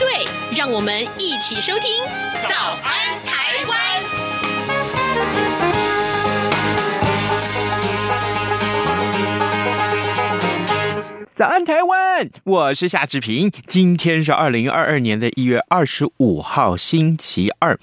[0.00, 2.02] 对，让我们一起收听
[2.48, 3.78] 《早安台湾》。
[11.34, 12.30] 早安，台湾！
[12.44, 13.50] 我是夏志平。
[13.66, 17.78] 今天是二零二二年的一月二十五号，星期二。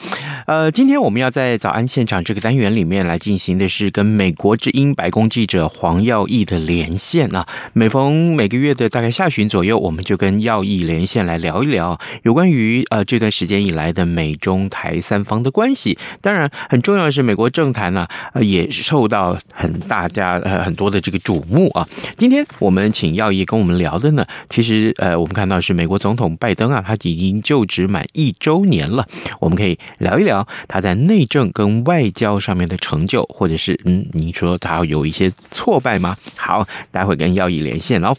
[0.45, 7.47] 呃，今天我们要在早安现场这个单元里面来进行的是跟美国之音白宫记者黄耀毅的连线啊。
[7.73, 15.97] 每逢每个月的大概下旬左右，我们就跟耀毅连线来聊一聊有关于呃这段时间以来的美中台三方的关系。
[16.21, 21.87] 当然，很重要的是美国政坛呢，呃，也受到很大家呃很多的这个瞩目啊。
[22.15, 23.47] 今天我们请耀毅。
[23.47, 29.07] 跟我们聊的呢，其实呃，我们看到是美国总统拜登啊，他已经就职满一周年了。
[29.39, 36.15] 我们可以聊一聊他在内政跟外交上面的成就，或者是嗯，你说他有一些挫败吗？
[36.35, 38.15] 好，待会跟耀义连线哦。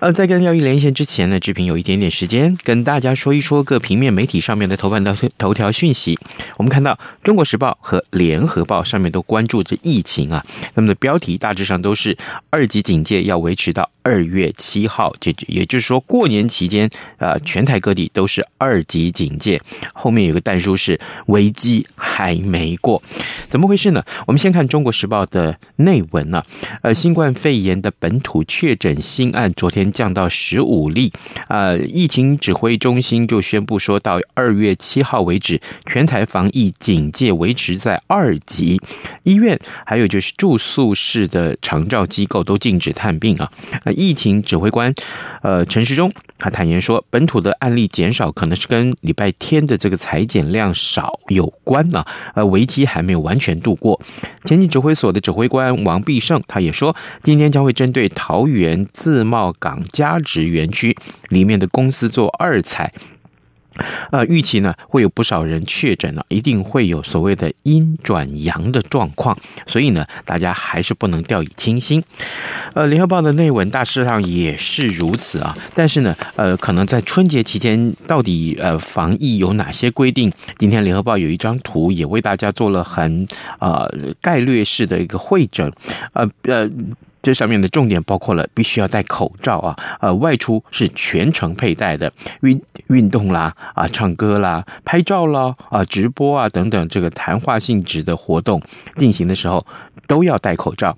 [0.00, 6.18] 呃，在跟耀义连线之前呢，志平有一点点时间跟大家说一说各平面媒体上面的头版的头条讯息。
[6.56, 10.42] 我们看到《中国时报》和《联合报》上面都关注着疫情啊，
[10.74, 12.16] 那么的标题大致上都是
[12.50, 14.50] 二级警戒要维持到二月。
[14.56, 19.60] 七号，这也就是说，过年期间，呃，全台各地都是二级警戒。
[19.92, 21.00] 后面有个但书是
[21.32, 23.02] 危机还没过，
[23.52, 24.02] 怎么回事呢？
[24.26, 26.46] 我们先看《中国时报》的内文呢、啊。
[26.84, 31.12] 呃，新冠肺炎的本土确诊新案昨天降到十五例，
[31.48, 38.80] 呃，疫情指挥中心就宣布说，到二月七号为止，全台防疫警戒维持在二级，
[39.24, 43.52] 医院还有就是住宿式的长照机构都禁止探病啊。
[43.84, 44.42] 呃，疫情。
[44.42, 44.94] 指挥官，
[45.42, 52.04] 呃，陈时中，他坦言说，本土的案例减少，可能是跟礼拜天的这个裁减量少有关呢。
[52.34, 54.00] 呃，危机还没有完全全度过。
[54.44, 60.96] 前进指挥所的指挥官王必胜，他也说，今天将会针对桃园自贸港加值园区
[61.28, 62.92] 里面的公司做二采。
[64.10, 72.02] 呃，预期呢会有不少人确诊了，一定会有所谓的阴转阳的状况，所以呢，大家还是不能掉以轻心。
[72.74, 80.32] 呃，联合报的内文大致上也是如此啊，但是呢，呃，可能在春节期间到底呃防疫有哪些规定？
[80.58, 83.26] 今天联合报有一张图也为大家做了很
[83.58, 83.88] 呃
[84.20, 85.72] 概略式的一个会诊，
[86.12, 86.70] 呃呃。
[87.22, 98.60] 这上面的重点包括了必须要戴口罩啊，呃，外出是全程佩戴的，运运动啦，啊，唱歌啦，拍照啦，啊，直播啊等等，这个谈话性质的活动
[98.96, 99.64] 进行的时候
[100.06, 100.96] 都要戴口罩。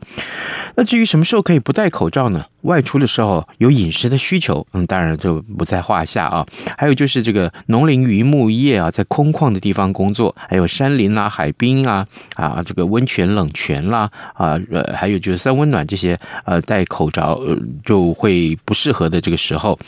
[0.76, 2.46] 那至于什么时候可以不戴口罩呢？
[2.64, 6.46] 外出的时候有饮食的需求，嗯，当然就不在话下啊。
[6.78, 17.38] 还有就是这个农林渔牧业啊，在空旷的地方工作，还有山林啊、海滨啊，啊，这个温泉、冷泉啦，啊，呃，还有就是三温暖这些，呃，戴口罩
[17.84, 19.78] 就会不适合的这个时候。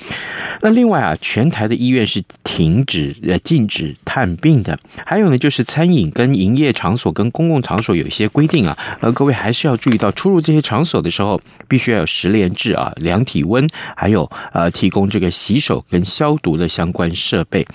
[0.61, 4.79] 那另外啊，全台的医院是停止呃禁止探病的。
[5.05, 12.53] 还有呢，就是餐饮跟营业场所跟公共场所有一些规定啊，呃，各位还是要注意到出入这些场所的时候，必须要有十连。
[12.73, 13.67] 啊，量体温，
[13.97, 17.67] 还有呃，提供这个洗手跟消毒的相关设备。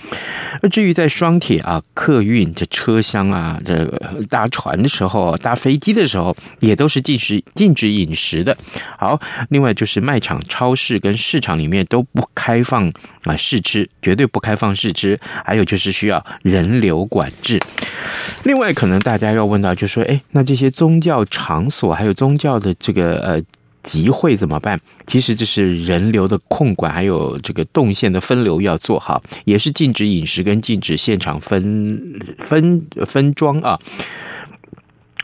[0.62, 3.86] 而至于在双铁啊、客运这车厢啊、这
[4.30, 8.56] 搭船的时候、搭飞机的时候，也都是禁止禁止饮食的。
[8.98, 9.20] 好，
[9.50, 12.92] 另外就是卖场、超市跟市场里面都不开放
[13.24, 15.20] 啊试吃，绝对不开放试吃。
[15.46, 17.60] 还有就是需要人流管制。
[18.44, 23.42] 另外，可能大家要问到，就说，哎，那这些宗教场所还有宗教的这个呃。
[23.84, 24.80] 集会怎么办？
[25.08, 33.80] 其实这是人流的控管，还有这个动线的分流要做好，也是禁止饮食跟禁止现场分分分装啊。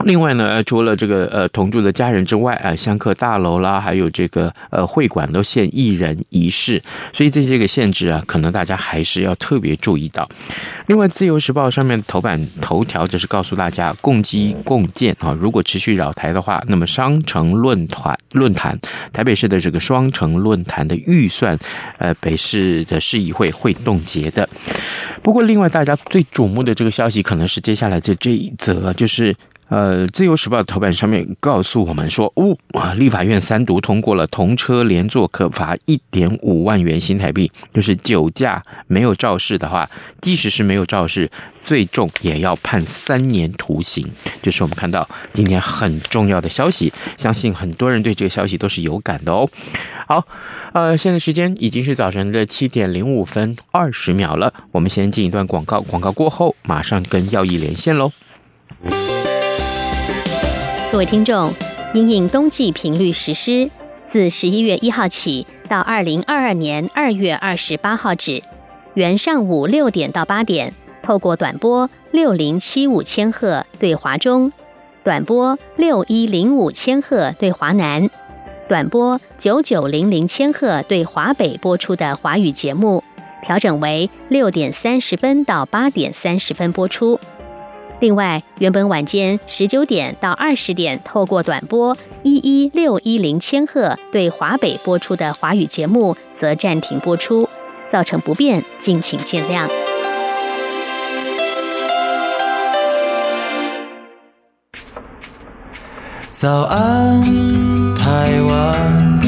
[0.05, 10.29] 另外呢，除了这个呃同住的家人之外啊，香客大楼啦，还有这个呃会馆都限一人一室，所以这些个限制啊，可能大家还是要特别注意到。
[10.85, 18.79] 另外，《自由时报》上面头版头条就是告诉大家，共机共建啊，如果持续扰台的话，那么双城论坛论坛，
[19.11, 21.57] 台北市的这个双城论坛的预算，
[21.97, 24.47] 呃，北市的市议会会冻结的。
[25.23, 29.35] 不过，另外大家最瞩目的这个消息，可能是接下来的这一则，就是。
[29.69, 39.89] 呃，《自由时报》的头版上面告诉我们说，呜、哦，立法院三读通过了同车连坐可罚一点五万元新台币，就是酒驾没有肇事的话，
[40.21, 41.29] 即使是没有肇事，
[41.63, 44.07] 最重也要判三年徒刑。
[44.41, 49.49] 这、就是我们看到今天很重要的消息，相信很多人对这个消息都是有感的哦。
[50.07, 50.25] 好，
[50.71, 58.13] 呃，现在时间已经是早晨的七点零五分二十秒了，我们先进一段广告，广告过后马上跟耀毅连线喽。
[60.89, 61.53] 各位听众，
[61.93, 63.69] 因应冬季频率实施，
[64.07, 68.41] 自十一月一号起到二零二二年二月二十八号止，
[68.93, 70.73] 原上午六点到八点，
[71.03, 74.51] 透过短波六零七五千赫对华中，
[75.03, 78.09] 短波六一零五千赫对华南，
[78.69, 83.03] 短波九九零零千赫对华北播出的华语节目，
[83.43, 87.19] 调整为六点三十分到八点三十分播出。
[87.99, 97.49] 另外，原本晚间十九点到二十点透过短波一一六一零千赫对华北播出的华语节目，则暂停播出，
[97.87, 99.67] 造成不便，敬请见谅。
[106.31, 107.23] 早安，
[107.95, 109.19] 台湾，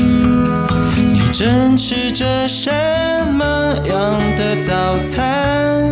[0.96, 2.70] 你正吃着什
[3.34, 5.92] 么样的早餐？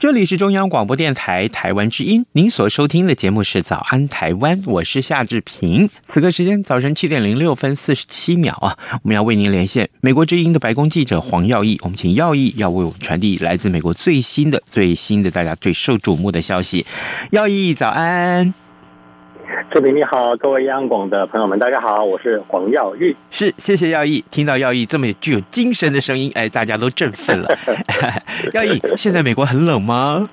[0.00, 5.90] 这里是中央广播电台台湾之音，您所收听的节目是《早安台湾》，我是夏志平。
[6.06, 16.86] 此刻时间早晨七点零六分四十七秒啊，我们要为您连线美国之音的白宫记者黄耀毅，我们请耀毅要为我们传递来自美国最新的、最新的、大家最受瞩目的消息。
[17.32, 18.54] 耀毅，早安。
[19.72, 23.16] 志平你好，各位央广的朋友们，大家好，我是黄耀玉。
[23.30, 24.24] 是，谢谢耀义。
[24.30, 27.48] 听到耀义这么具有精神的声音，哎，大家都振奋了。
[28.54, 30.24] 耀义，现在美国很冷吗？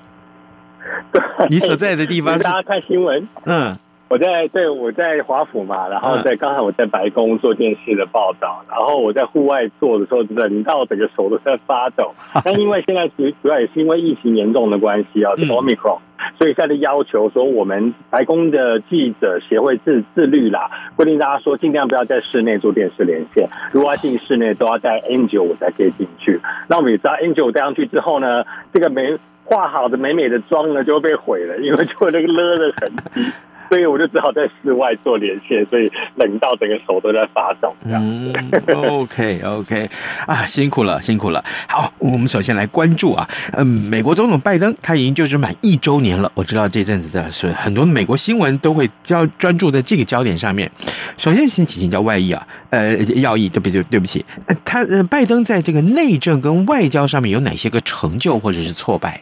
[1.50, 2.42] 你所在的地方是？
[2.44, 3.26] 大家看新闻。
[3.44, 3.76] 嗯，
[4.08, 12.14] 我在对，我在华府嘛，然后在刚才我在白宫做电视的报道，然后我在户外做的时候，冷到整个手都在发抖。
[12.42, 15.98] 但因为现在主主要也是因为疫情严重的关系啊，是 Omicron。
[16.38, 26.40] 所以现在的要求说，我们白宫的记者协会自自律啦，规定大家说尽量不要在室内做电视连线，如果要进室内都要戴 N 九五才可以进去。
[26.68, 33.20] 那我们也知道 N 九五戴上去之后呢，这个美化好的美美的妆呢就会被毁了，因为就会那个勒的痕迹。
[33.70, 37.74] 所以我就只好在室外做连线，所以冷到整个手都在发抖。
[37.84, 38.32] 嗯
[38.66, 39.90] ，OK OK，
[40.26, 41.44] 啊，辛苦了，辛苦了。
[41.68, 46.30] 好，我们首先来关注啊，嗯，美国总统拜登他已经就职满一周年了。
[46.34, 50.70] 我知道这阵子的是很多美国新闻都会焦专注在这个焦点上面。
[51.16, 53.82] 首先先请请教外溢啊，呃，耀毅，对不对？
[53.84, 54.24] 对不起，
[54.64, 59.20] 他呃，拜登在这个内政跟外交上面有哪些个成就或者是挫败？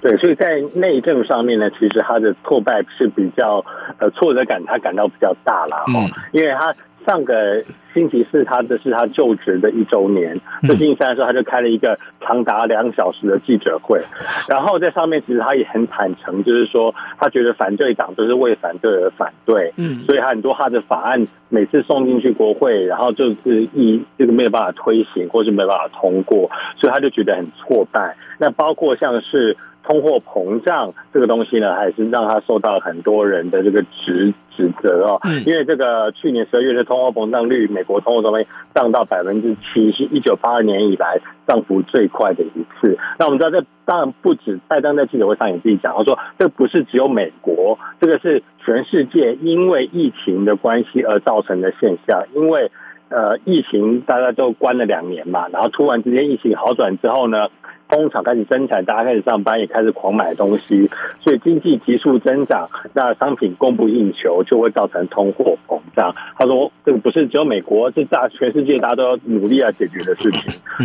[0.00, 3.64] 对，所以在内政上面呢，其实他的挫败是比较
[3.98, 6.72] 呃挫折感，他感到比较大了哈，嗯、因为他
[7.04, 7.62] 上个
[7.94, 14.00] 星期四他的是他就职的一周年，这星期三的时候他就开了一个长达两小时的记者会，
[14.48, 28.16] 然后在上面其实他也很坦诚，就是说他觉得反对党都是为反对而反对，嗯，所以他很多他的法案每次送进去国会，然后就是一这个没有办法推行，或是没有办法通过，所以他就觉得很挫败。
[28.38, 29.56] 那包括像是。
[29.88, 35.20] 通货膨胀这个东西呢，还是让他受到很多人的这个指指责哦。
[35.46, 42.98] 因为这个去年十二月的通货膨胀率，美国通货膨胀涨到百分之七，是一九八二年以来涨幅最快的一次。
[43.18, 52.26] 那我们知道，这当然不止拜登在记者会上也自己讲，他说这不是只有美国，这个是全世界因为疫情的关系而造成的现象。
[52.34, 52.70] 因为
[53.10, 57.48] 呃，疫情大家都关了两年嘛，然后突然之间疫情好转之后呢，
[57.88, 60.88] 工厂开始生产，大家开始上班，也开始狂买东西，
[61.20, 66.14] 所以经济急速增长，那商品供不应求，就会造成通货膨胀。
[66.36, 70.42] 他说，这个不是只有美国，是大全世界大家都要努力要解决的事情。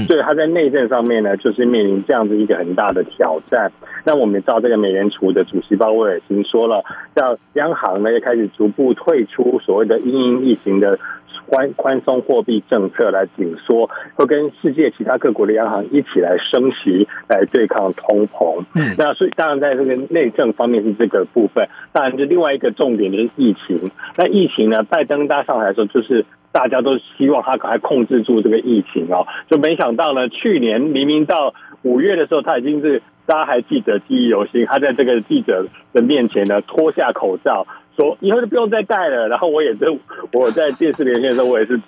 [0.08, 3.72] 所以他在内政上面呢，就是面临这样子一个很大的挑战。
[4.06, 6.84] 那我们也知道，这个美联储的主席鲍威尔已经说了，
[7.16, 10.98] 叫央行呢也开始逐步退出所谓的因应疫情的。
[11.54, 18.66] 宽宽松货币政策来紧缩，会跟世界其他各国的央行一起来升息，来对抗通膨。
[18.74, 21.70] 嗯，那所以当然在这个内政方面是这个部分。
[21.92, 23.92] 当然，就另外一个重点就是疫情。
[24.18, 29.28] 那疫情呢，拜登搭上来的时候，就是大家都希望他赶快控制住这个疫情哦。
[29.48, 39.28] 就没想到呢，去年明明到五月的时候，他已经是大家还记得记忆犹新，他在这个记者的面前呢脱下口罩，说以后就不用再戴了。
[39.28, 39.98] 然后我也是
[40.34, 41.80] 我在电视连线的时候，我也是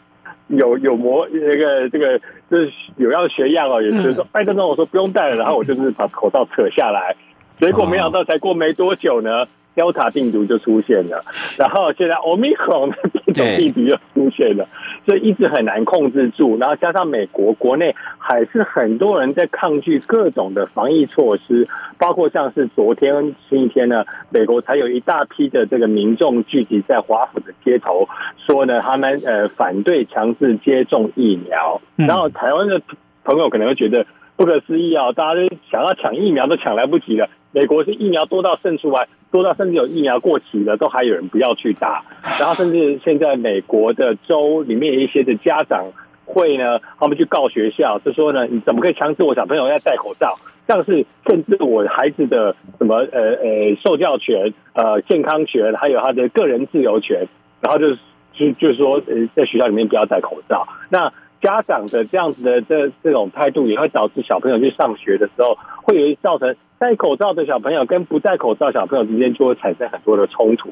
[0.48, 2.20] 有有模那个这个
[2.50, 7.16] 就是有样学样哦，也是说拜登跟我说不用戴了，然后我就是把口罩扯下来，
[7.52, 9.46] 结果没想到才过没多久呢。
[9.76, 11.22] Delta 病毒就出现了，
[11.58, 14.66] 然后现在 Omicron 的变种病毒又出现了，
[15.06, 16.58] 所以一直很难控制住。
[16.58, 28.08] 然后加上美国国内还是很多人在抗拒各种的防疫措施，包括像是昨天星期天呢，美国才有一大批的这个民众聚集在华府的街头，
[28.48, 31.82] 说呢他们呃反对强制接种疫苗。
[31.96, 32.82] 然后台湾的
[33.24, 37.30] 朋友可能会觉得不可思议啊，大家都想要抢疫苗都抢来不及了。
[37.56, 42.04] 美国是疫苗多到渗出来，多到甚至有疫苗过期了，都还有人不要去打。
[42.38, 45.86] 然后甚至现在美国的州里面一些的家长
[46.26, 50.36] 会呢，他们去告学校，就说呢，你怎么可以强制我小朋友要戴口罩？
[50.68, 57.26] 像是甚至我孩子的什么呃呃受教权、呃健康权，还有他的个人自由权，
[57.62, 57.98] 然后就是
[58.34, 60.68] 就就是说呃在学校里面不要戴口罩。
[60.90, 66.54] 那家长的这样子的这这种态度，也会导致小朋友去上学的时候，会有造成。
[66.78, 70.70] 戴口罩的小朋友跟不戴口罩小朋友之间就会产生很多的冲突，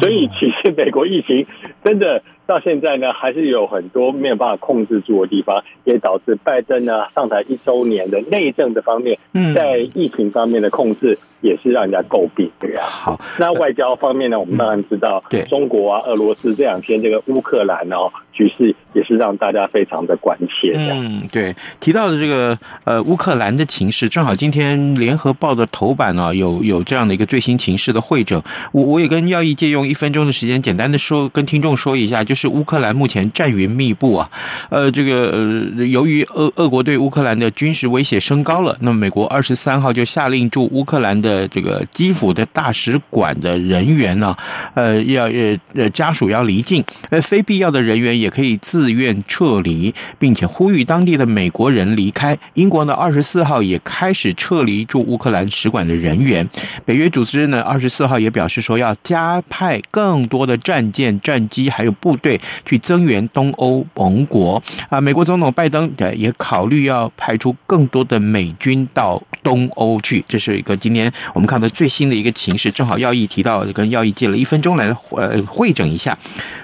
[0.00, 1.46] 所以其实美国疫情
[1.82, 9.18] 真的到现在呢，还是有很多没有办法控制住的地方，也导致拜登呢上台一周年的内政的方面，
[9.54, 12.82] 在疫情方面的控制也是让人家诟病，对呀。
[12.84, 15.42] 好，那外交方面呢，我们当然知道，对。
[15.44, 20.72] 中国啊、俄罗斯这两天这个乌克兰哦局势也是让大家非常的关切。
[20.76, 34.28] 嗯，对，提到的这个呃乌克兰的情势，正好今天联合报报的头版呢，有有这样的一个最新情势的会诊，我我也跟耀义借用一分钟的时间，简单的说，跟听众说一下，就是乌克兰目前战云密布啊，
[34.70, 44.36] 呃，这个呃，由于俄俄国对乌克兰的军事威胁升高了，那么美国二十三号就下令驻乌克兰的这个基辅的大使馆的人员呢，
[44.74, 52.36] 呃，要呃呃家属要离境，呃，非必要的人员也可以自愿撤离，并且呼吁当地的美国人离开。
[52.54, 55.35] 英国呢，二十四号也开始撤离驻乌克兰。
[55.50, 56.48] 使馆的人员，
[56.84, 65.00] 北约组织呢，二十四号也表示说要加派更多的战舰、战机还有部队去增援东欧盟国啊。
[65.00, 70.24] 美国总统拜登也考虑要派出更多的美军到东欧去。
[70.28, 76.16] 这是一个今天我们看到最新的一个情势，正好耀义提到，跟耀义借了一分钟来呃会整一下。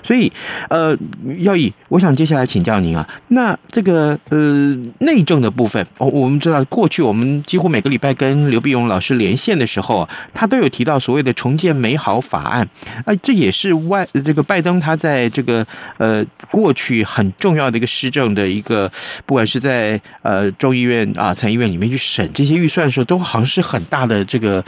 [0.03, 0.31] 所以
[0.69, 0.97] 呃，
[1.39, 12.67] 耀义，我想接下来请教您啊，那这个呃内政的部分，我我们知道过去我们几乎每个礼拜跟刘毕勇老师连线的时候，他都有提到所谓的重建美好法案，
[13.05, 15.67] 啊，这也是外这个拜登他在这个
[15.99, 18.91] 呃过去很重要的一个施政的一个，
[19.27, 24.65] 不管是在呃众议院啊参议院里面去审这些预算的时候，都好像是很大的这个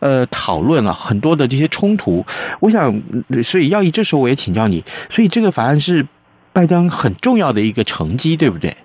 [0.00, 2.24] 呃讨论啊，很多的这些冲突。
[2.60, 3.02] 我想，
[3.42, 6.06] 所以要以这时候我也请教你，所以这个法案是
[6.52, 8.76] 拜登很重要的一个成绩，对不对？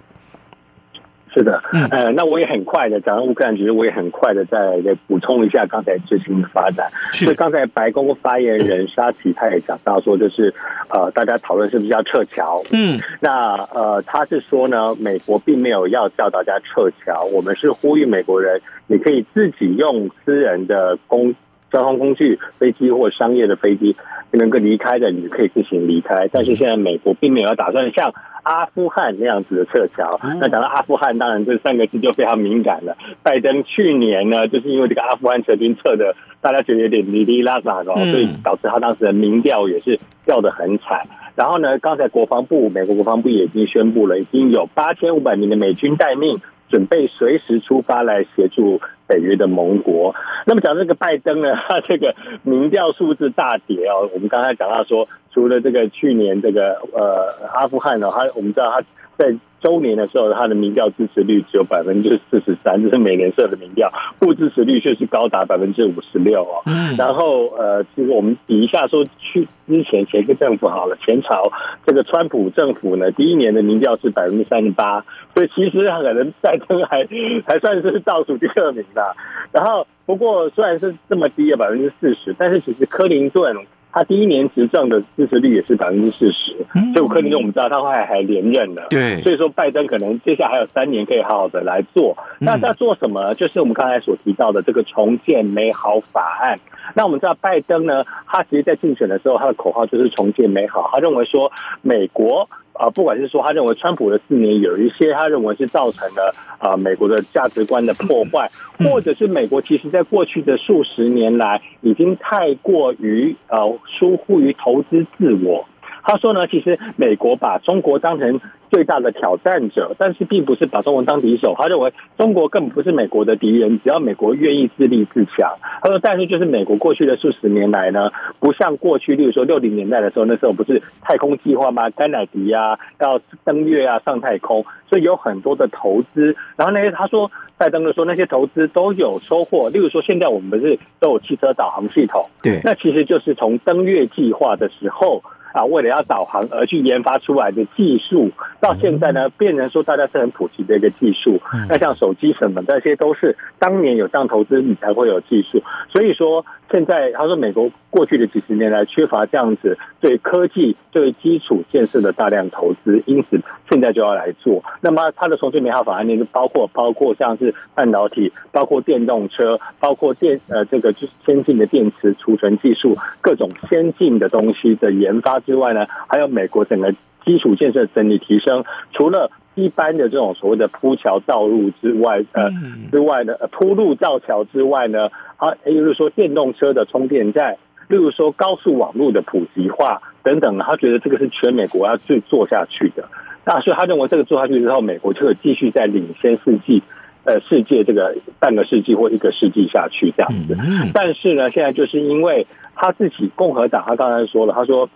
[1.33, 1.59] 是的，
[1.89, 6.91] 呃，那我也很快的讲到乌克兰，其实我也很快的再再补充一下刚才最新的发展。
[7.11, 10.53] 是，所以刚才白宫发言人沙奇他也讲到说，就是
[10.89, 12.61] 呃，大家讨论是不是要撤侨？
[12.71, 21.33] 嗯，那呃，他是说呢，美国并没有要叫大家撤侨，我们是呼吁美国人，你可以自己用私人的公
[21.71, 23.95] 交通工具，飞机或商业的飞机
[24.29, 26.29] 能够离开的，你可以自行离开。
[26.31, 28.13] 但是现在美国并没有打算像。
[28.43, 32.95] 阿富汗那样子的撤侨，那讲到阿富汗，当然这三个字就非常敏感了。
[33.23, 41.07] 拜登去年呢，就是因为这个阿富汗撤军撤的，大家觉得有点哩哩啦啦的，所以导致他当时的民调也是掉的很惨。
[41.35, 46.39] 然后呢，刚才国防部，美国国防部也已经宣布了，已经有八千五百名的美军待命，
[46.73, 50.15] 准备随时出发来协助北约的盟国。
[50.47, 54.09] 那么讲这个拜登呢， 他这个民调数字大跌哦。
[54.11, 55.07] 我们刚才讲到说。
[55.33, 58.83] 除了这个去年这个呃阿富汗呢，他我们知道他
[59.17, 63.89] 在周年的时候，他的民调支持率只有百分之四十三，这是美联社的民调，
[64.20, 66.62] 不支持率却是高达百分之五十六哦。
[66.98, 71.51] 然后呃，其实我们比一下说，去之前前一个政府好了，前朝
[71.86, 77.08] 这个川普政府呢，第一年的民调是百分之三十八，所以其实可能拜登还
[77.48, 79.15] 还算是倒数第二名的。
[79.53, 83.55] 然后不过虽然是这么低的百分之四十，但是其实克林顿。
[83.93, 88.88] 他第一年执政的支持率也是百分之四十，所以克林顿我们知道他后来还连任了。
[88.89, 92.17] 对，所以说拜登可能接下来还有三年可以好好的来做。
[92.39, 93.35] 那在做什么？
[93.35, 96.57] 就是我们刚才所提到的这个重建美好法案。
[96.95, 100.89] 那我们知道拜登呢，他其实在竞选的时候，他的口号就是重建美好。
[100.91, 108.49] 他认为说，美国啊，不管是说他认为川普的四年有一些他认为是造成了啊美国的价值观的破坏，
[108.79, 115.65] 或者是美国其实在过去的数十年来已经太过于呃疏忽于投资自我。
[116.03, 121.55] 他说呢，其实美国把中国当成最大的挑战者，但是并不是把中国当敌手。
[121.57, 125.55] 他认为中国根本不是美国的敌人，只要美国愿意自立自强。
[125.81, 131.89] 他说，但是就是美国过去的数十年来呢，不像过去，例如说六零年代的时候，那时候不是太空计划吗？
[131.91, 136.36] 甘乃迪啊，要登月啊，上太空，所以有很多的投资。
[136.57, 139.69] 然后那些他说，拜登的说那些投资都有收获。
[139.69, 142.27] 例如说，现在我们不是都有汽车导航系统？
[142.41, 145.24] 对，那其实就是从登月计划的时候。
[145.53, 151.39] 啊，为了要导航而去研发出来的技术，到现在呢，变成说大家是很普及的一个技术。
[151.69, 155.62] 那像手机什么，这些都是当年有这样投资，你才会有技术。
[155.91, 164.63] 所以说，现在他说美国过去的几十年来缺乏这样子对科技、对基础建设的大量投资，因此现在就要来做。
[164.81, 175.42] 那么他的重庆美好法案里面包括包括像是半导体，包括电动车，包括电呃这个就是先进的电池储存技术，各种先进的东西的研发。
[175.45, 176.93] 之外呢，还有美国整个
[177.25, 182.50] 基础建设整体提升，除了一般的这种所谓的铺桥造路之外，呃，
[182.91, 187.57] 之外呢，铺路造桥之外呢，啊，也就是说电动车的充电站，
[187.88, 193.07] 例如说高速网络的普及化等等，他觉得这个是全美国要去做下去的。
[193.45, 196.81] 那所以他认为这个做下去之后，美国就会继续在领先世纪，
[197.23, 200.57] 呃，世界这个半个世纪或一个世纪下去这样子。
[200.93, 204.89] 但是呢，现在就是因为他自己共和党，他刚才说了，他说。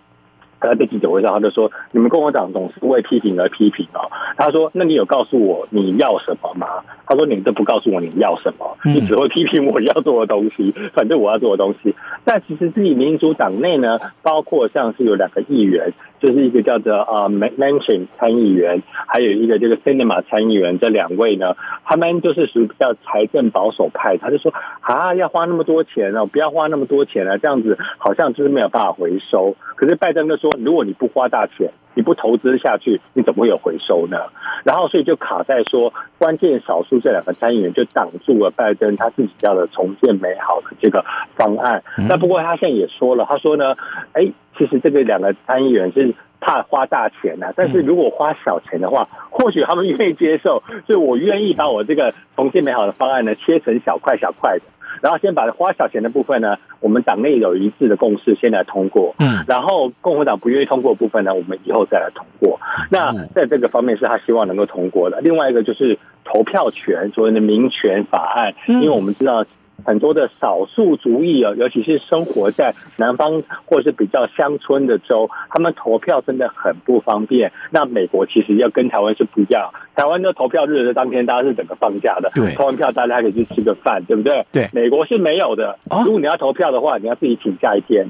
[0.60, 6.66] 他在记者会上，他就说：“你们共和党总是为批评而批评哦。”他说：“那你有告诉我你要什么吗？”
[7.06, 24.16] 他说：“你都不告诉我你要什么，你只会批评我要做的东西， 反正我要做的东西。”但其实自己民主党内呢，包括像是有两个议员，就是一个叫做呃 Mansion 参议员，还有一个这个 Cinema 参议员，这两位呢，他们就是属于比较财政保守派。
[24.18, 30.47] 他就说：“啊，要花那么多钱哦，不要花那么多钱啊，这样子好像就是没有办法回收。”可是拜登就说。
[30.58, 34.18] 如果你不花大钱，你不投资下去，你怎么会有回收呢？
[34.64, 41.82] 然后，所以就卡在说，关键少数这两个参议员就挡住了拜登他自己要的重建美好的这个方案。
[42.08, 43.74] 那不过他现在也说了，他说呢，
[44.12, 50.62] 哎，其实这个两个参议员是怕花大钱啊，但是如果花小钱的话，或许他们愿意接受。
[50.86, 54.62] 所以我愿意把我这个重建美好的方案呢，切成小块小块的。
[55.00, 59.14] 然后先把花小钱的部分呢，我们党内有一致的共识，先来通过。
[59.18, 62.58] 嗯，然后共和党不愿意通过的部分呢，我们以后再来通过。
[62.90, 65.20] 那在这个方面是他希望能够通过的。
[65.20, 69.44] 另外一个就是投票权，所谓的民权法案，因为我们知道。
[69.84, 77.52] 很多的少数族裔啊，尤其是生活在南方或是比较乡村的州，他们投票真的很不方便。
[77.70, 84.44] 那美国其实要跟台湾是不一样，台湾的投票日的当天，大家是整个放假的，对，投完票大家还可以去吃个饭，对不对？
[84.52, 85.78] 对，美国是没有的。
[86.04, 88.08] 如果你要投票的话，你要自己请假一天。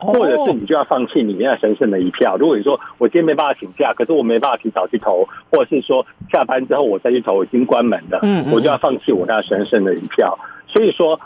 [0.00, 2.36] 或者是你就要放弃你那神圣的一票。
[2.38, 10.38] 如果你说我今天没办法请假，可是我没办法提早去投，或者是说下班之后我再去投，已经关门了，嗯，我就要放弃我那神圣的一票。
[10.66, 11.20] 所以说，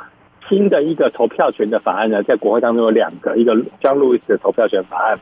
[0.48, 5.18] 新的一个投票权的法案呢，在国会当中有两个，一个将路易斯的投票权法案，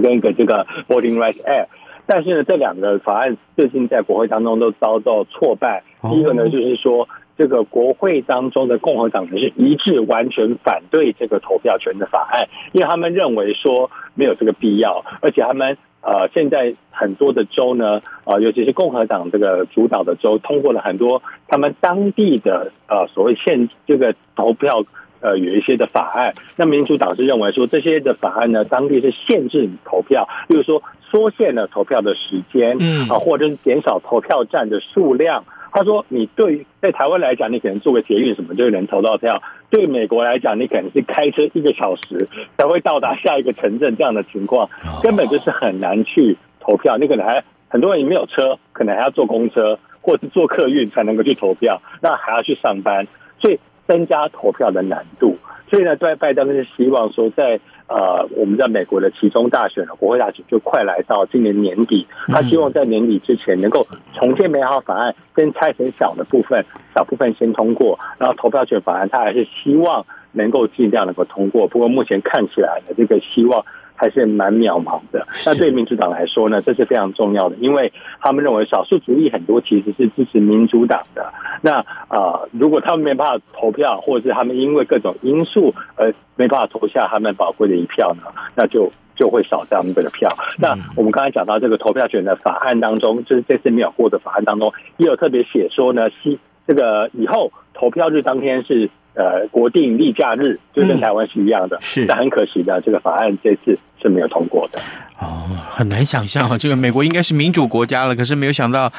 [0.00, 1.66] 跟一个这个 Voting Rights Act。
[2.06, 5.82] 但是呢，这两个法案最近在国会当中都遭到挫败。
[6.02, 7.08] 第一个呢，就是说。
[7.38, 24.84] 这个国会当中的共和党人是一致完全反对这个投票权的法案，因为他们认为说没有这个必要，而且他们呃现在很多的州呢，呃尤其是共和党这个主导的州通过了很多他们当地的呃所谓限这个投票
[25.20, 35.44] 呃有一些的法案，那民主党是认为说这些的法案呢，当地是限制你投票，例如说缩限了投票的时间，嗯啊，或者是减少投票站的数量。
[35.76, 44.70] 他说：“你对在台湾来讲，你可能坐个捷运什么就能投到票；对美国来讲，你可能是开车一个小时才会到达下一个城镇，这样的情况
[45.02, 46.96] 根本就是很难去投票。
[46.96, 53.06] 你可能还很多人也没有车，可能还要坐公车或是坐客运才能够去投票，那还要去上班，
[53.38, 55.36] 所以增加投票的难度。
[55.68, 73.64] 所以呢，在拜登是希望说在。”呃，我们在美国的其中大选的，国会大选就快来到今年年底，他希望在年底之前能够重建美好法案，跟拆成小的部分，小部分先通过，然后投票权法案他还是希望能够尽量能够通过，不过目前看起来的这个希望。
[73.96, 75.26] 还是蛮渺茫的。
[75.44, 81.32] 那对民主党来说呢，这是非常重要的，因为他们认为少数族裔很多其实是支持民主党的。
[81.62, 88.22] 那啊、呃，如果他们没办法投票，或者是他们因为各种因素而没办法投下他们宝贵的一票呢，
[88.54, 90.28] 那就就会少这样的票。
[90.58, 101.78] 那我们刚才讲到这个投票权的法案当中，就是这次没有过的法案当中，也有特别写说呢，西这个以后投票日当天是呃国定例假日，就跟台湾是一样的。
[101.80, 103.76] 是，但很可惜的，这个法案这次
[104.08, 104.80] 是没有通过的。
[105.18, 108.92] 哦，很难想象啊，这个美国应该是民主国家了，可是没有想到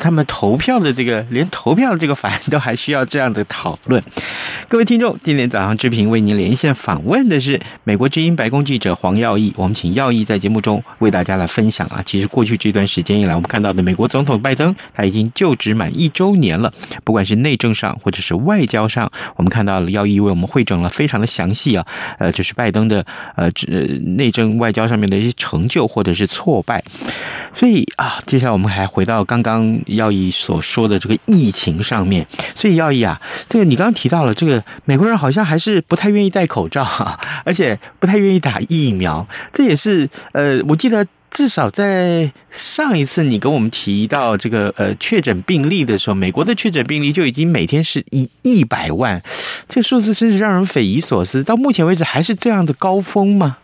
[0.00, 4.02] 他们投票的这个，连投票的这个法案都还需要这样的讨论。
[4.68, 12.02] 各位听众，今天早上志平为您连线访问的是美国之音白宫记者黄耀毅，我们请耀毅在节目中为大家来分享啊。
[12.04, 16.72] 其实过去这段时间以来，我们看到的美国总统拜登他已经就职满一周年了，
[17.04, 21.86] 不管是内政上或者是外交上，我们看到了耀毅为我们汇整了非常的详细啊，
[22.18, 23.82] 呃，就是拜登的呃呃
[24.16, 25.70] 内政外交上面的一些成。
[25.70, 26.82] 就或者是挫败，
[27.54, 32.26] 所以啊，接下来我们还回到刚刚耀毅所说的这个疫情上面。
[32.56, 39.24] 所以耀毅啊，这个你刚刚提到了，这个美国人好像还是不太愿意戴口罩哈，而且不太愿意打疫苗。
[39.52, 49.22] 这也是呃，我记得至少在上一次你跟我们提到这个呃确诊病例的时候，美国的确诊病例就已经每天是一一百万，
[49.68, 51.44] 这个数字真是让人匪夷所思。
[51.44, 53.58] 到目前为止还是这样的高峰吗？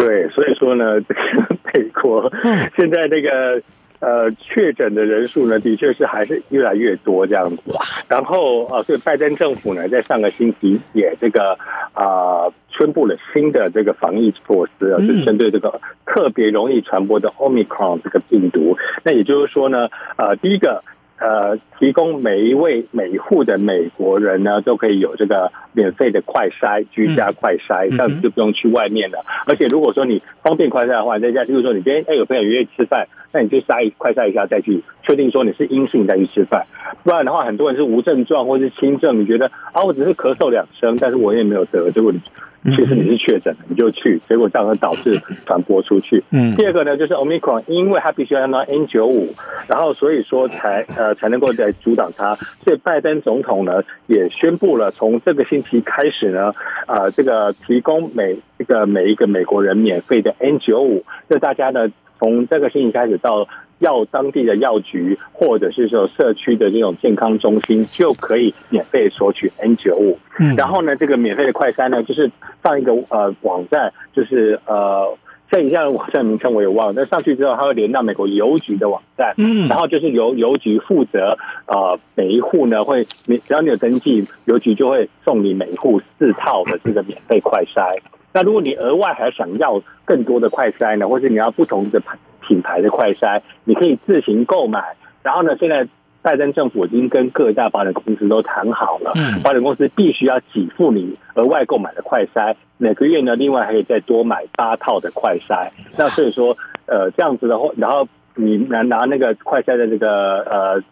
[0.00, 1.20] 对，所以说呢，这个
[1.74, 2.32] 美国
[2.74, 3.60] 现在那个
[4.00, 7.62] 呃确诊的人数呢，的确是还是越来越多这样子。
[8.08, 11.52] 然后啊，所以拜登政府呢，在上个星期也这个
[11.92, 18.78] 啊、呃、宣布了新的这个防疫措施啊，就是针对这个特别容易传播的 Omicron 这个病毒。
[19.04, 20.82] 那也就是说呢，呃，第一个。
[21.20, 29.22] 呃，提供每一位每户的美国人呢，都可以有这个免费的快筛，居家快筛，这样子就不用去外面了。
[29.46, 36.64] 而且如果说你方便快筛的话，在家，就是说你今天哎有朋友约吃饭，那你就筛一快筛一下再去，确定说你是阴性再去吃饭。
[37.04, 42.18] 不然的话，很多人是无症状或是轻症，你觉得啊，我只是咳嗽两声，但是我也没有得，结果你。
[42.62, 46.22] 其实你是确诊的，你就去，结果这样会导致传播出去。
[46.30, 49.32] 嗯，第二个呢，就是 Omicron，因为它必须要用到 N 九五，
[49.68, 52.34] 然后所以说才呃才能够来阻挡它。
[52.34, 56.52] 所以拜登总统呢也宣布了，从这个星期开始呢，
[56.86, 63.48] 啊、呃，这个提供每这个每一个美国人免费的 N 九五，就大家呢从这个星期开始到。
[63.80, 70.18] 药当地的药局，或者是说社区的这种健康中心，就可以免费索取 N 九五。
[70.38, 72.30] 嗯，然后呢，这个免费的快筛呢，就是
[72.62, 75.16] 上一个呃网站，就是呃，
[75.50, 76.92] 像以下的网站名称我也忘了。
[76.94, 79.34] 那上去之后，它会连到美国邮局的网站。
[79.38, 87.98] 嗯，然后就是由邮局负责呃每一户呢会，只要你有登记，邮局就会送你每一户四套的这个免费快筛。
[88.32, 92.16] 那如果你额外还想要更多的快筛呢，或是你要不同的牌。
[92.50, 94.82] 品牌的快筛，你可以自行购买。
[95.22, 95.86] 然后呢，现在
[96.20, 105.70] 拜登政府已经跟各大保险公司都谈好了，保险公司必须要给付你额外购买的快筛，每个月呢，另外还可以再多买八套的快筛。
[105.96, 110.82] 那所以说，呃，这样子的话，然后你拿拿那个快筛的这个呃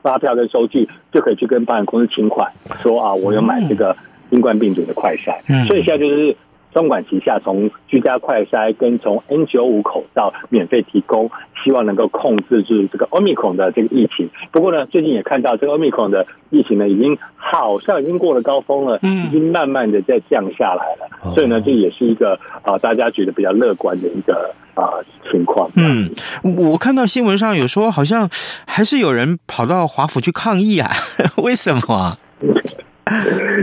[0.00, 3.94] 发票跟收据，就可以去跟保险公司请款，说啊，我有买这个
[4.30, 5.38] 新冠病毒的快筛。
[5.66, 6.34] 所以现在就是。
[6.72, 11.30] 双管齐下，从居家快筛跟从 N 九五口罩免费提供，
[11.62, 14.30] 希望能够控制住这个 Omicron 的这个疫情。
[14.50, 21.34] 不过呢，最近也看到这个 Omicron 的疫情呢，已经好像已经过了高峰了，已经慢慢的在降下来了。
[21.34, 24.88] 所以呢，这也是一个啊，大家觉得比较乐观的一个啊
[25.30, 25.70] 情况。
[25.76, 26.10] 嗯，
[26.42, 28.28] 我看到新闻上有说，好像
[28.66, 30.90] 还是有人跑到华府去抗议啊？
[31.42, 32.16] 为什么？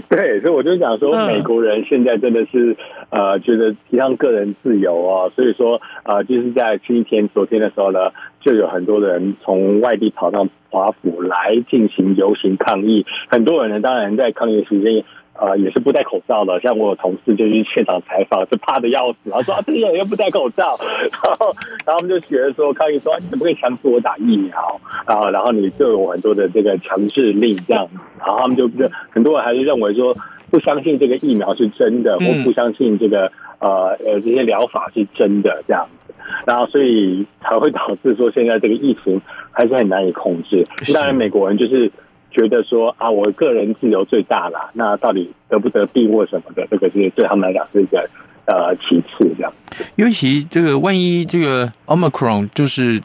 [0.10, 2.76] 对，所以我就想说，美国人现在真的是
[3.10, 15.04] 呃，觉得提倡个人自由哦，所以说呃，就是在星期天、昨天的时候呢，就有很多人从外地跑到华府来进行游行抗议，很多人呢，当然在抗议的时间。
[15.42, 19.30] 呃，也是不戴口罩的，像我有同事就去现场采访，是怕的要死。
[19.32, 25.30] 他说啊，这些人又不戴口罩，然后，然后他们就觉得说抗议说，你怎么可以强制我打疫苗啊？
[25.30, 27.88] 然后你就有很多的这个强制力这样，
[28.20, 28.70] 然后他们就
[29.12, 30.14] 很多人还是认为说
[30.50, 36.14] 不相信这个疫苗是真的，或不相信这个呃呃这些疗法是真的这样子，
[36.46, 40.66] 然后所以才会导致说现在这个疫情还是很难以控制。
[40.94, 41.92] 当然，美国人就是。
[42.32, 48.08] 觉得说啊，我个人自由最大了，那到底得不得病或什么的，这个是对他们来讲是一个
[48.46, 49.52] 呃其次这样。
[49.96, 53.02] 尤其这个万一这个 Omicron 就是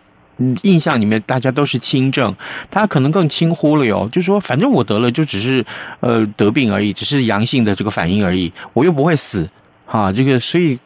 [0.62, 2.34] 印象里面大家都是轻症，
[2.70, 4.08] 他可能更轻忽了哟。
[4.10, 5.64] 就是说反正我得了就只是
[6.00, 9.48] 呃得病而已，只是阳性的这个反应而已，我又不会死
[9.86, 10.12] 哈。
[10.12, 10.78] 这个所以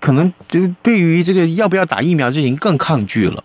[0.00, 3.44] 可能就对于这个要不要打疫苗，这已经更抗拒了。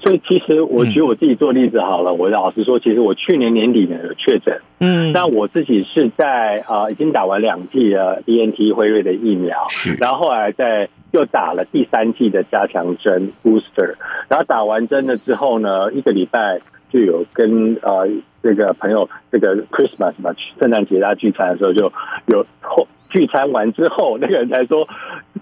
[0.00, 13.94] 所以其实我举我自己做例子好了，嗯、我老实说，其实我去年年底呢有确诊，嗯，那我自己是在啊、呃、已经打完两剂的 BNT 辉瑞的疫苗，是，然后后来在又打了第三剂的加强针 booster，
[14.28, 18.06] 然后打完针了之后呢，一个礼拜就有跟呃
[18.42, 21.90] 这个朋友这个 Christmas 嘛，圣诞节大家聚餐的时候就
[22.26, 24.86] 有后聚餐完之后，那个人才说。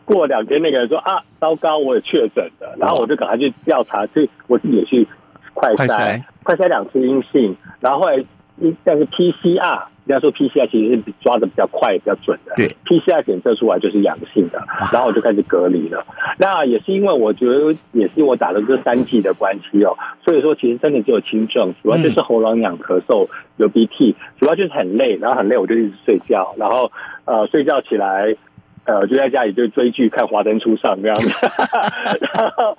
[0.05, 2.75] 过两天，那个人说啊，糟糕，我也确诊了。
[2.77, 5.07] 然后我就赶快去调查，去我自己也去
[5.55, 7.57] 快筛，快筛两次阴性。
[7.81, 8.17] 然后后来
[8.59, 12.55] 一但是 PCR，人家说 PCR 其实是抓的比较快、比较准的。
[12.57, 14.63] 对，PCR 检测出来就是阳性的，
[14.93, 16.05] 然后我就开始隔离了。
[16.39, 19.97] 那也是因为我觉得，也是因为我打了这三剂的关系哦。
[20.25, 26.91] 所以说，其实真的只有轻症，主要就是喉咙痒、咳嗽、流鼻涕，主要就是很累，然后很累，我就一直睡觉，然后
[27.25, 28.37] 呃睡觉起来。
[28.85, 31.29] 呃，就在家里就追剧看《华灯初上》这样子，
[32.35, 32.77] 然后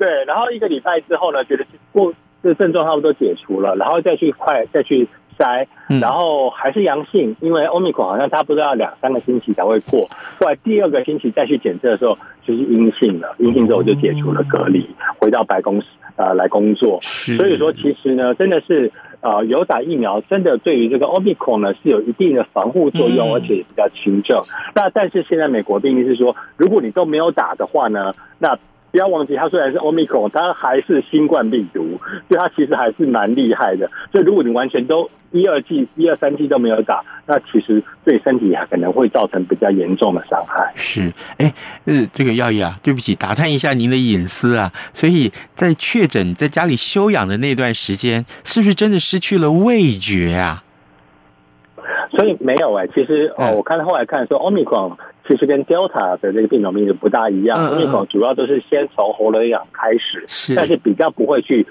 [0.00, 5.08] 对，然后一个礼拜之后呢，觉得过这症状差不多解除了，然后再去快再去
[5.38, 5.66] 筛，
[6.00, 10.08] 然后还是阳性，因为 Omicron 好像差不多要两三个星期才会过，
[10.40, 12.16] 后来第二个星期再去检测的时候
[12.46, 15.82] 就是阴性了，阴性之后就解除了隔离，回到白宫
[16.16, 18.90] 呃来工作，所以说其实呢，真的是。
[19.24, 24.38] 啊、呃，有打疫苗真的对于这个 Omicron 呢是有一定的防护作用，而且也比较轻症。
[24.74, 28.58] 那但是现在美国病例是说，如果你都没有打的话呢，那。
[28.94, 33.90] 不要忘记，它虽然是 Omicron，它还是新冠病毒，所以它其实还是蛮厉害的。
[34.12, 40.72] 所以如果你完全都一二季、一二三季都没有打，那其实对身体还可能会造成比较严重的伤害。
[40.76, 41.52] 是，哎，
[41.86, 44.70] 呃，这个药医啊，对不起，打探一下您的隐私啊。
[44.92, 50.62] 所以在确诊在家里休养的那段时间，是不是真的失去了味觉啊？
[52.12, 54.96] 所以没有哎、欸，其实哦，我看后来看说 Omicron。
[55.26, 61.66] 其实跟 Delta 的这个变种病毒不大一样，因为主要都是先从喉咙痒开始，是但是比较不会去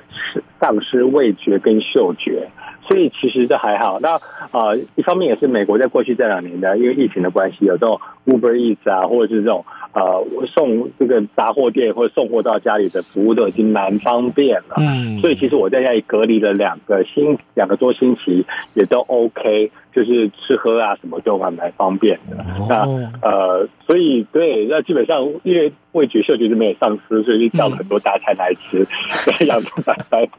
[0.60, 2.50] 丧失味觉跟嗅觉，
[2.88, 4.00] 所以其实这还好。
[4.00, 4.16] 那
[4.52, 14.76] 啊、呃，一方面也是美国在过去这两年的，因为疫情的关系，有这种 Uber Eats 啊，或者是这种呃送这个杂货店或者送货到家里的服务都已经蛮方便了。
[14.78, 19.72] 嗯，所以其实我在家里隔离了两个星两个多星期，也都 OK。
[19.94, 22.36] 就是吃喝啊，什么都还蛮方便的。
[22.68, 22.82] 那
[23.22, 28.88] 呃，所以对，那基本上因为味觉嗅觉是没有丧失，所以就叫了很多大餐来吃。
[29.46, 30.30] 养病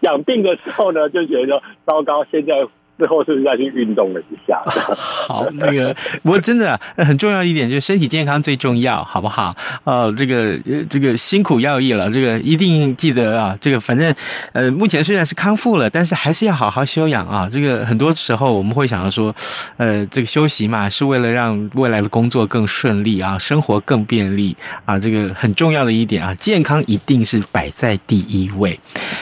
[0.00, 2.54] 养病的时候呢，就觉得糟糕，现在。
[3.02, 4.62] 最后是不是要去运动了一下？
[4.94, 9.56] 好，那个不过真的很重要一点就是身体健康最重要，好不好？
[9.82, 10.56] 哦，这个
[10.88, 13.56] 这个辛苦药医了，这个一定记得啊。
[13.60, 14.14] 这个反正
[14.52, 17.50] 呃，目前虽然是康复了，但是还是要好好休养啊。
[17.52, 19.34] 这个很多时候我们会想到说，
[19.78, 24.96] 呃，这个休息嘛，是为了让未来的工作更顺利啊，生活更便利啊。
[24.96, 28.78] 这个很重要的一点啊，健康一定是摆在第一位。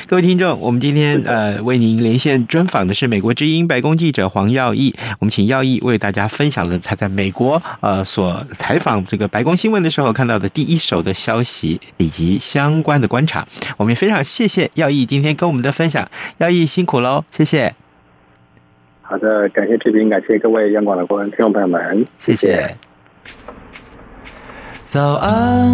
[0.07, 3.67] 各位听众，我们今天呃为您连线专访的是美国之音。
[3.71, 13.47] 白宫记者黄耀毅，我们请耀毅为大家分享了他在美国呃所采访这个白宫新闻的时候看到的第一手的消息以及相关的观察。
[13.77, 17.73] 我们也非常谢谢耀毅今天跟我们的分享，耀毅辛苦喽，谢谢。
[19.03, 22.77] 好的，感谢志平，感谢各位央广的观众听众朋友们，谢谢。
[24.83, 25.73] 早安，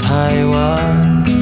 [0.00, 1.41] 台湾，你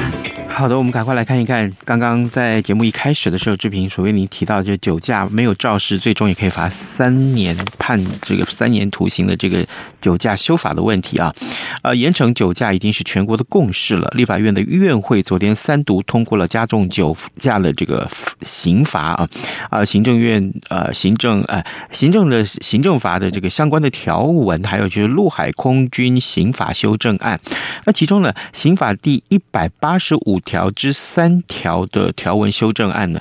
[0.61, 9.65] 好的，我们赶快来看一看，刚刚在节目一开始的时候，志平所为您提到，就酒驾没有肇事，最终也可以罚三年，判这个三年徒刑的这个
[9.99, 11.33] 酒驾修法的问题啊，
[11.81, 14.07] 呃，严惩酒驾已经是全国的共识了。
[14.15, 18.07] 立法院的院会昨天三读通过了加重酒驾的这个
[18.43, 19.27] 刑罚啊，
[19.71, 27.39] 啊，行政院呃行政呃行政的行政法的这个相关的条文，还有就是陆海空军刑法修正案，
[27.85, 30.71] 那其中呢，刑法第一百八十五条。
[30.71, 33.19] 之三条的条文修正案呢，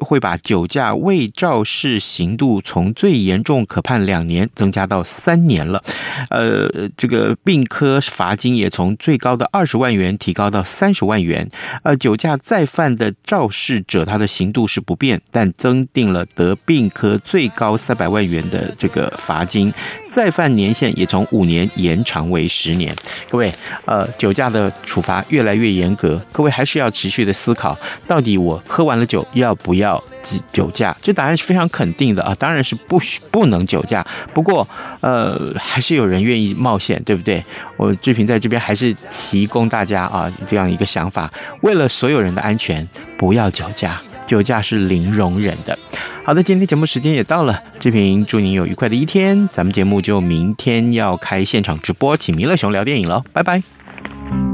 [0.00, 5.82] 会把酒驾未肇事刑度从最严重可判两年增加到三年了。
[6.30, 11.48] 呃，这个并科罚金也从最高的二十万元提高到三十万元。
[11.82, 19.72] 呃，酒驾再犯的肇事者，他的刑度是不变，但增定了得并科最高三百万元的这个罚金，
[20.08, 22.96] 再犯年限也从五年延长为十年。
[23.28, 23.52] 各位，
[23.84, 26.71] 呃，酒驾的处罚越来越严格，各位还是。
[26.72, 27.76] 是要持续的思考，
[28.08, 30.02] 到底我喝完了酒要不要
[30.50, 30.96] 酒驾？
[31.02, 34.06] 这答案是非常肯定的啊，当然是不许不能酒驾。
[34.32, 34.66] 不过，
[35.02, 37.44] 呃，还是有人愿意冒险，对不对？
[37.76, 41.30] 我志平在这边还是提供大家啊这样一个想法，
[41.60, 45.78] 为了所有人的安全，不要酒驾，酒驾是零容忍的。
[46.24, 53.62] 好的，今天节目时间也到了，志平祝您有愉快的一天，咱们节目就明天要开现场直播，请弥勒熊聊电影喽，拜拜。